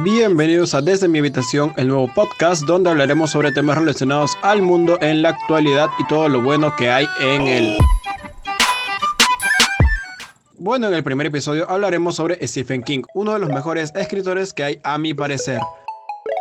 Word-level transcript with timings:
Bienvenidos 0.00 0.72
a 0.72 0.80
Desde 0.80 1.06
mi 1.06 1.18
habitación, 1.18 1.74
el 1.76 1.88
nuevo 1.88 2.08
podcast 2.14 2.64
donde 2.64 2.88
hablaremos 2.88 3.30
sobre 3.30 3.52
temas 3.52 3.76
relacionados 3.76 4.38
al 4.40 4.62
mundo 4.62 4.96
en 5.02 5.20
la 5.20 5.28
actualidad 5.28 5.90
y 5.98 6.06
todo 6.06 6.30
lo 6.30 6.40
bueno 6.40 6.74
que 6.76 6.90
hay 6.90 7.06
en 7.20 7.42
él. 7.42 7.76
Bueno, 10.56 10.88
en 10.88 10.94
el 10.94 11.04
primer 11.04 11.26
episodio 11.26 11.68
hablaremos 11.68 12.16
sobre 12.16 12.44
Stephen 12.48 12.82
King, 12.82 13.02
uno 13.12 13.34
de 13.34 13.40
los 13.40 13.50
mejores 13.50 13.92
escritores 13.94 14.54
que 14.54 14.64
hay 14.64 14.80
a 14.82 14.96
mi 14.96 15.12
parecer. 15.12 15.60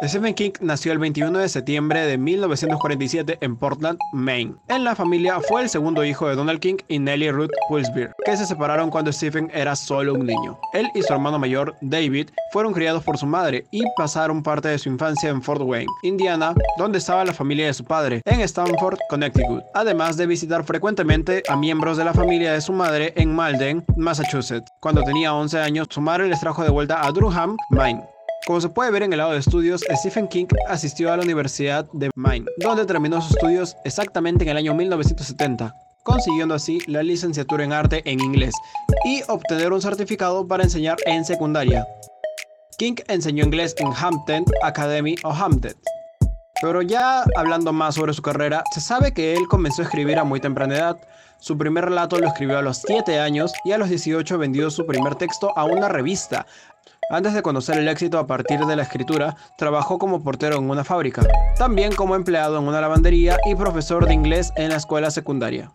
Stephen 0.03 0.33
King 0.33 0.51
nació 0.61 0.93
el 0.93 0.97
21 0.97 1.37
de 1.37 1.47
septiembre 1.47 2.07
de 2.07 2.17
1947 2.17 3.37
en 3.39 3.55
Portland, 3.55 3.99
Maine. 4.13 4.55
En 4.67 4.83
la 4.83 4.95
familia 4.95 5.39
fue 5.41 5.61
el 5.61 5.69
segundo 5.69 6.03
hijo 6.03 6.27
de 6.27 6.35
Donald 6.35 6.59
King 6.59 6.77
y 6.87 6.97
Nellie 6.97 7.31
Ruth 7.31 7.51
Wilsbeer, 7.69 8.11
que 8.25 8.35
se 8.35 8.47
separaron 8.47 8.89
cuando 8.89 9.13
Stephen 9.13 9.51
era 9.53 9.75
solo 9.75 10.15
un 10.15 10.25
niño. 10.25 10.57
Él 10.73 10.87
y 10.95 11.03
su 11.03 11.13
hermano 11.13 11.37
mayor, 11.37 11.75
David, 11.81 12.29
fueron 12.51 12.73
criados 12.73 13.03
por 13.03 13.19
su 13.19 13.27
madre 13.27 13.63
y 13.69 13.83
pasaron 13.95 14.41
parte 14.41 14.69
de 14.69 14.79
su 14.79 14.89
infancia 14.89 15.29
en 15.29 15.39
Fort 15.39 15.61
Wayne, 15.61 15.91
Indiana, 16.01 16.55
donde 16.79 16.97
estaba 16.97 17.23
la 17.23 17.33
familia 17.33 17.67
de 17.67 17.73
su 17.75 17.85
padre, 17.85 18.23
en 18.25 18.41
Stamford, 18.41 18.97
Connecticut, 19.07 19.63
además 19.75 20.17
de 20.17 20.25
visitar 20.25 20.63
frecuentemente 20.63 21.43
a 21.47 21.55
miembros 21.55 21.97
de 21.97 22.05
la 22.05 22.13
familia 22.13 22.53
de 22.53 22.61
su 22.61 22.73
madre 22.73 23.13
en 23.17 23.35
Malden, 23.35 23.85
Massachusetts. 23.97 24.71
Cuando 24.79 25.03
tenía 25.03 25.35
11 25.35 25.59
años, 25.59 25.87
su 25.91 26.01
madre 26.01 26.27
les 26.27 26.39
trajo 26.39 26.63
de 26.63 26.71
vuelta 26.71 27.05
a 27.05 27.11
Durham, 27.11 27.55
Maine. 27.69 28.01
Como 28.47 28.59
se 28.59 28.69
puede 28.69 28.89
ver 28.89 29.03
en 29.03 29.13
el 29.13 29.19
lado 29.19 29.33
de 29.33 29.39
estudios, 29.39 29.81
Stephen 29.97 30.27
King 30.27 30.47
asistió 30.67 31.13
a 31.13 31.17
la 31.17 31.23
Universidad 31.23 31.85
de 31.93 32.09
Maine, 32.15 32.47
donde 32.57 32.85
terminó 32.85 33.21
sus 33.21 33.35
estudios 33.35 33.77
exactamente 33.85 34.43
en 34.43 34.49
el 34.49 34.57
año 34.57 34.73
1970, 34.73 35.75
consiguiendo 36.03 36.55
así 36.55 36.79
la 36.87 37.03
licenciatura 37.03 37.63
en 37.63 37.71
arte 37.71 38.01
en 38.03 38.19
inglés 38.19 38.55
y 39.05 39.21
obtener 39.27 39.71
un 39.71 39.81
certificado 39.81 40.47
para 40.47 40.63
enseñar 40.63 40.97
en 41.05 41.23
secundaria. 41.23 41.87
King 42.79 42.95
enseñó 43.07 43.45
inglés 43.45 43.75
en 43.77 43.93
Hampton 43.95 44.43
Academy 44.63 45.15
o 45.23 45.31
Hampton. 45.31 45.75
Pero 46.63 46.81
ya 46.81 47.23
hablando 47.35 47.71
más 47.71 47.95
sobre 47.95 48.13
su 48.13 48.23
carrera, 48.23 48.63
se 48.73 48.81
sabe 48.81 49.13
que 49.13 49.33
él 49.33 49.47
comenzó 49.49 49.83
a 49.83 49.85
escribir 49.85 50.17
a 50.17 50.23
muy 50.23 50.39
temprana 50.39 50.75
edad. 50.75 50.97
Su 51.39 51.57
primer 51.57 51.85
relato 51.85 52.17
lo 52.19 52.27
escribió 52.27 52.57
a 52.57 52.61
los 52.63 52.77
7 52.85 53.19
años 53.19 53.51
y 53.65 53.71
a 53.71 53.77
los 53.77 53.89
18 53.89 54.37
vendió 54.37 54.69
su 54.69 54.85
primer 54.85 55.15
texto 55.15 55.57
a 55.57 55.65
una 55.65 55.89
revista, 55.89 56.45
antes 57.11 57.33
de 57.33 57.41
conocer 57.41 57.77
el 57.77 57.89
éxito 57.89 58.17
a 58.17 58.25
partir 58.25 58.65
de 58.65 58.75
la 58.75 58.83
escritura, 58.83 59.35
trabajó 59.57 59.99
como 59.99 60.23
portero 60.23 60.57
en 60.57 60.69
una 60.69 60.85
fábrica, 60.85 61.21
también 61.57 61.93
como 61.93 62.15
empleado 62.15 62.57
en 62.57 62.67
una 62.67 62.81
lavandería 62.81 63.37
y 63.45 63.55
profesor 63.55 64.07
de 64.07 64.13
inglés 64.13 64.51
en 64.55 64.69
la 64.69 64.77
escuela 64.77 65.11
secundaria. 65.11 65.69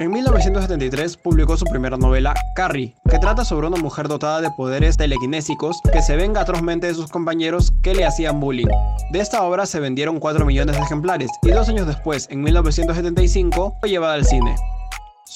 En 0.00 0.12
1973 0.12 1.16
publicó 1.16 1.56
su 1.56 1.64
primera 1.64 1.96
novela, 1.96 2.34
Carrie, 2.54 2.94
que 3.10 3.18
trata 3.18 3.44
sobre 3.44 3.66
una 3.66 3.78
mujer 3.78 4.06
dotada 4.06 4.40
de 4.40 4.50
poderes 4.52 4.96
telequinésicos 4.96 5.80
que 5.92 6.02
se 6.02 6.14
venga 6.14 6.40
atrozmente 6.40 6.86
de 6.86 6.94
sus 6.94 7.10
compañeros 7.10 7.72
que 7.82 7.94
le 7.94 8.04
hacían 8.04 8.38
bullying. 8.38 8.68
De 9.10 9.18
esta 9.18 9.42
obra 9.42 9.66
se 9.66 9.80
vendieron 9.80 10.20
4 10.20 10.44
millones 10.44 10.76
de 10.76 10.82
ejemplares 10.82 11.30
y 11.42 11.50
dos 11.50 11.68
años 11.68 11.88
después, 11.88 12.28
en 12.30 12.42
1975, 12.42 13.76
fue 13.80 13.88
llevada 13.88 14.14
al 14.14 14.24
cine. 14.24 14.54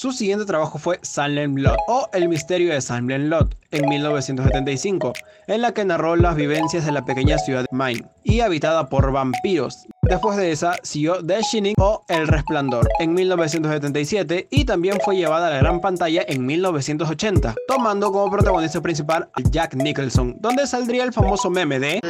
Su 0.03 0.11
siguiente 0.11 0.43
trabajo 0.43 0.79
fue 0.79 0.99
Salem 1.01 1.55
Lot 1.55 1.77
o 1.87 2.09
El 2.11 2.27
misterio 2.27 2.73
de 2.73 2.81
Salem 2.81 3.29
Lot 3.29 3.55
en 3.71 3.87
1975, 3.87 5.13
en 5.47 5.61
la 5.61 5.73
que 5.73 5.85
narró 5.85 6.17
las 6.17 6.35
vivencias 6.35 6.85
de 6.85 6.91
la 6.91 7.05
pequeña 7.05 7.37
ciudad 7.37 7.61
de 7.61 7.67
Maine 7.71 8.09
y 8.21 8.41
habitada 8.41 8.89
por 8.89 9.13
vampiros. 9.13 9.87
Después 10.03 10.35
de 10.35 10.51
esa, 10.51 10.75
siguió 10.83 11.25
The 11.25 11.41
Shining 11.41 11.75
o 11.79 12.03
El 12.09 12.27
Resplandor 12.27 12.89
en 12.99 13.13
1977 13.13 14.49
y 14.51 14.65
también 14.65 14.97
fue 15.03 15.15
llevada 15.15 15.47
a 15.47 15.49
la 15.51 15.57
gran 15.59 15.79
pantalla 15.79 16.25
en 16.27 16.45
1980, 16.45 17.55
tomando 17.69 18.11
como 18.11 18.29
protagonista 18.29 18.81
principal 18.81 19.29
a 19.33 19.41
Jack 19.49 19.75
Nicholson, 19.75 20.35
donde 20.39 20.67
saldría 20.67 21.05
el 21.05 21.13
famoso 21.13 21.49
meme 21.49 21.79
de 21.79 22.01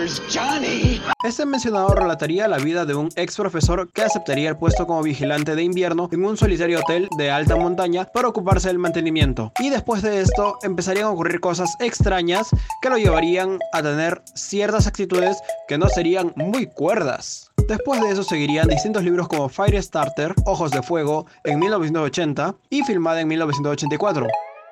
Este 1.23 1.45
mencionado 1.45 1.89
relataría 1.93 2.47
la 2.47 2.57
vida 2.57 2.85
de 2.85 2.95
un 2.95 3.09
ex 3.15 3.37
profesor 3.37 3.87
que 3.93 4.01
aceptaría 4.01 4.49
el 4.49 4.57
puesto 4.57 4.87
como 4.87 5.03
vigilante 5.03 5.55
de 5.55 5.63
invierno 5.63 6.09
en 6.11 6.25
un 6.25 6.35
solitario 6.35 6.79
hotel 6.79 7.07
de 7.15 7.29
alta 7.29 7.55
montaña 7.55 8.05
para 8.11 8.27
ocuparse 8.27 8.69
del 8.69 8.79
mantenimiento. 8.79 9.51
Y 9.59 9.69
después 9.69 10.01
de 10.01 10.19
esto 10.19 10.57
empezarían 10.63 11.05
a 11.05 11.11
ocurrir 11.11 11.39
cosas 11.39 11.75
extrañas 11.79 12.49
que 12.81 12.89
lo 12.89 12.97
llevarían 12.97 13.59
a 13.71 13.83
tener 13.83 14.23
ciertas 14.33 14.87
actitudes 14.87 15.37
que 15.67 15.77
no 15.77 15.89
serían 15.89 16.33
muy 16.35 16.65
cuerdas. 16.65 17.51
Después 17.67 17.82
de 17.91 18.11
eso 18.11 18.23
seguirían 18.23 18.67
distintos 18.67 19.03
libros 19.03 19.27
como 19.27 19.49
Firestarter, 19.49 20.33
Ojos 20.45 20.71
de 20.71 20.81
Fuego, 20.81 21.27
en 21.43 21.59
1980 21.59 22.55
y 22.69 22.81
filmada 22.83 23.21
en 23.21 23.27
1984. 23.27 24.25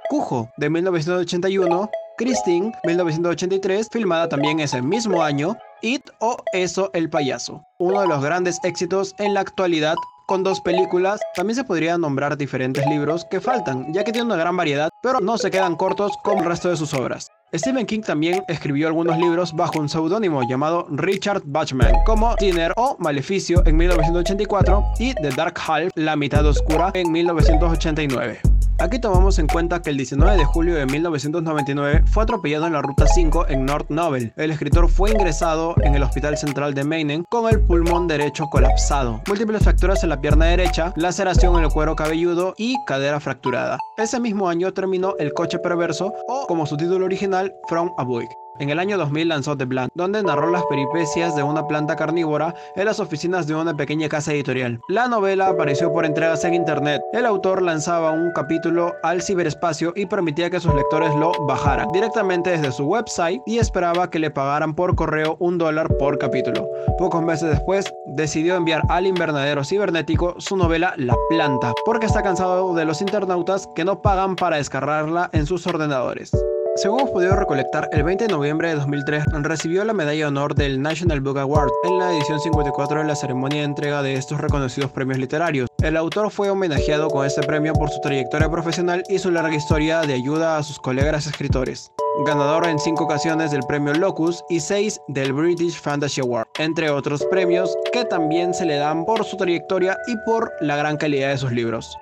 Cujo, 0.09 0.49
de 0.57 0.69
1981, 0.69 1.89
Christine, 2.17 2.71
1983, 2.83 3.89
filmada 3.91 4.27
también 4.27 4.59
ese 4.59 4.81
mismo 4.81 5.21
año, 5.21 5.55
It 5.81 6.09
o 6.19 6.37
Eso 6.53 6.89
el 6.93 7.09
payaso, 7.09 7.61
uno 7.79 8.01
de 8.01 8.07
los 8.07 8.23
grandes 8.23 8.59
éxitos 8.63 9.13
en 9.19 9.33
la 9.33 9.41
actualidad 9.41 9.95
con 10.27 10.43
dos 10.43 10.61
películas, 10.61 11.19
también 11.35 11.55
se 11.55 11.63
podrían 11.63 12.01
nombrar 12.01 12.37
diferentes 12.37 12.85
libros 12.87 13.25
que 13.29 13.41
faltan, 13.41 13.93
ya 13.93 14.03
que 14.03 14.11
tiene 14.11 14.27
una 14.27 14.37
gran 14.37 14.55
variedad, 14.55 14.89
pero 15.03 15.19
no 15.19 15.37
se 15.37 15.51
quedan 15.51 15.75
cortos 15.75 16.13
como 16.23 16.39
el 16.39 16.45
resto 16.45 16.69
de 16.69 16.77
sus 16.77 16.93
obras. 16.93 17.27
Stephen 17.53 17.85
King 17.85 17.99
también 17.99 18.43
escribió 18.47 18.87
algunos 18.87 19.17
libros 19.17 19.53
bajo 19.53 19.79
un 19.79 19.89
seudónimo 19.89 20.41
llamado 20.47 20.87
Richard 20.89 21.41
Bachman, 21.43 21.93
como 22.05 22.33
Dinner 22.39 22.71
o 22.77 22.95
Maleficio 22.97 23.61
en 23.65 23.75
1984 23.75 24.83
y 24.99 25.13
The 25.15 25.31
Dark 25.31 25.59
Half, 25.67 25.91
La 25.95 26.15
mitad 26.15 26.45
oscura 26.45 26.91
en 26.93 27.11
1989. 27.11 28.50
Aquí 28.81 28.97
tomamos 28.97 29.37
en 29.37 29.45
cuenta 29.45 29.83
que 29.83 29.91
el 29.91 29.97
19 29.97 30.37
de 30.37 30.43
julio 30.43 30.73
de 30.73 30.87
1999 30.87 32.03
fue 32.07 32.23
atropellado 32.23 32.65
en 32.65 32.73
la 32.73 32.81
Ruta 32.81 33.05
5 33.05 33.45
en 33.49 33.63
North 33.63 33.91
Novel. 33.91 34.33
El 34.37 34.49
escritor 34.49 34.89
fue 34.89 35.11
ingresado 35.11 35.75
en 35.83 35.93
el 35.93 36.01
Hospital 36.01 36.35
Central 36.35 36.73
de 36.73 36.83
Maine 36.83 37.23
con 37.29 37.47
el 37.47 37.61
pulmón 37.61 38.07
derecho 38.07 38.47
colapsado, 38.47 39.21
múltiples 39.27 39.61
fracturas 39.61 40.01
en 40.01 40.09
la 40.09 40.19
pierna 40.19 40.45
derecha, 40.45 40.93
laceración 40.95 41.59
en 41.59 41.65
el 41.65 41.69
cuero 41.69 41.95
cabelludo 41.95 42.55
y 42.57 42.75
cadera 42.87 43.19
fracturada. 43.19 43.77
Ese 43.97 44.19
mismo 44.19 44.49
año 44.49 44.73
terminó 44.73 45.13
El 45.19 45.31
coche 45.33 45.59
perverso 45.59 46.15
o 46.27 46.47
como 46.47 46.65
su 46.65 46.75
título 46.75 47.05
original 47.05 47.53
From 47.69 47.91
a 47.99 48.03
Boy. 48.03 48.25
En 48.59 48.69
el 48.69 48.79
año 48.79 48.97
2000 48.97 49.27
lanzó 49.27 49.57
The 49.57 49.65
Plant, 49.65 49.91
donde 49.95 50.21
narró 50.21 50.49
las 50.51 50.63
peripecias 50.65 51.35
de 51.35 51.43
una 51.43 51.67
planta 51.67 51.95
carnívora 51.95 52.53
en 52.75 52.85
las 52.85 52.99
oficinas 52.99 53.47
de 53.47 53.55
una 53.55 53.75
pequeña 53.75 54.09
casa 54.09 54.33
editorial. 54.33 54.79
La 54.89 55.07
novela 55.07 55.47
apareció 55.47 55.91
por 55.91 56.05
entregas 56.05 56.43
en 56.43 56.53
internet. 56.53 57.01
El 57.13 57.25
autor 57.25 57.61
lanzaba 57.61 58.11
un 58.11 58.31
capítulo 58.31 58.93
al 59.03 59.21
ciberespacio 59.21 59.93
y 59.95 60.05
permitía 60.05 60.49
que 60.49 60.59
sus 60.59 60.75
lectores 60.75 61.15
lo 61.15 61.31
bajaran 61.47 61.87
directamente 61.93 62.51
desde 62.51 62.71
su 62.71 62.85
website 62.85 63.41
y 63.45 63.57
esperaba 63.57 64.09
que 64.09 64.19
le 64.19 64.31
pagaran 64.31 64.75
por 64.75 64.95
correo 64.95 65.37
un 65.39 65.57
dólar 65.57 65.87
por 65.97 66.17
capítulo. 66.17 66.67
Pocos 66.97 67.23
meses 67.23 67.49
después, 67.49 67.91
decidió 68.15 68.55
enviar 68.55 68.83
al 68.89 69.07
invernadero 69.07 69.63
cibernético 69.63 70.35
su 70.37 70.57
novela 70.57 70.93
La 70.97 71.15
planta, 71.29 71.73
porque 71.85 72.05
está 72.05 72.21
cansado 72.21 72.73
de 72.73 72.85
los 72.85 73.01
internautas 73.01 73.67
que 73.75 73.85
no 73.85 74.01
pagan 74.01 74.35
para 74.35 74.57
descargarla 74.57 75.29
en 75.33 75.45
sus 75.45 75.65
ordenadores. 75.65 76.31
Según 76.77 77.01
hemos 77.01 77.11
podido 77.11 77.35
recolectar, 77.35 77.89
el 77.91 78.03
20 78.03 78.27
de 78.27 78.33
noviembre 78.33 78.69
de 78.69 78.75
2003 78.75 79.25
recibió 79.41 79.83
la 79.83 79.91
medalla 79.91 80.19
de 80.19 80.25
honor 80.25 80.55
del 80.55 80.81
National 80.81 81.19
Book 81.19 81.37
Award 81.37 81.69
en 81.83 81.99
la 81.99 82.13
edición 82.13 82.39
54 82.39 82.99
de 82.99 83.05
la 83.05 83.15
ceremonia 83.15 83.59
de 83.59 83.65
entrega 83.65 84.01
de 84.01 84.13
estos 84.13 84.39
reconocidos 84.39 84.89
premios 84.89 85.19
literarios. 85.19 85.69
El 85.83 85.97
autor 85.97 86.31
fue 86.31 86.49
homenajeado 86.49 87.09
con 87.09 87.25
este 87.25 87.41
premio 87.41 87.73
por 87.73 87.89
su 87.89 87.99
trayectoria 87.99 88.49
profesional 88.49 89.03
y 89.09 89.19
su 89.19 89.31
larga 89.31 89.53
historia 89.53 90.01
de 90.01 90.13
ayuda 90.13 90.57
a 90.57 90.63
sus 90.63 90.79
colegas 90.79 91.27
escritores. 91.27 91.91
Ganador 92.25 92.65
en 92.65 92.79
cinco 92.79 93.03
ocasiones 93.03 93.51
del 93.51 93.63
premio 93.67 93.93
Locus 93.93 94.41
y 94.49 94.61
seis 94.61 94.99
del 95.09 95.33
British 95.33 95.77
Fantasy 95.77 96.21
Award, 96.21 96.47
entre 96.57 96.89
otros 96.89 97.25
premios 97.25 97.75
que 97.91 98.05
también 98.05 98.53
se 98.53 98.65
le 98.65 98.77
dan 98.77 99.03
por 99.03 99.25
su 99.25 99.35
trayectoria 99.35 99.97
y 100.07 100.15
por 100.25 100.49
la 100.61 100.77
gran 100.77 100.95
calidad 100.95 101.31
de 101.31 101.37
sus 101.37 101.51
libros. 101.51 101.97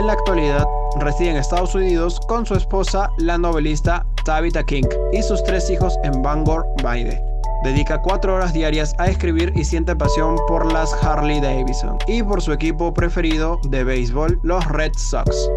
En 0.00 0.06
la 0.06 0.14
actualidad, 0.14 0.66
reside 0.98 1.28
en 1.28 1.36
Estados 1.36 1.74
Unidos 1.74 2.20
con 2.26 2.46
su 2.46 2.54
esposa, 2.54 3.10
la 3.18 3.36
novelista 3.36 4.06
Tabitha 4.24 4.64
King, 4.64 4.84
y 5.12 5.22
sus 5.22 5.44
tres 5.44 5.68
hijos 5.68 5.98
en 6.04 6.22
Bangor, 6.22 6.64
Maine. 6.82 7.22
Dedica 7.64 8.00
cuatro 8.00 8.34
horas 8.34 8.54
diarias 8.54 8.94
a 8.96 9.08
escribir 9.08 9.52
y 9.56 9.62
siente 9.62 9.94
pasión 9.94 10.36
por 10.48 10.72
las 10.72 10.90
Harley 11.04 11.38
Davidson 11.38 11.98
y 12.06 12.22
por 12.22 12.40
su 12.40 12.50
equipo 12.54 12.94
preferido 12.94 13.60
de 13.64 13.84
béisbol, 13.84 14.40
los 14.42 14.64
Red 14.68 14.92
Sox. 14.96 15.50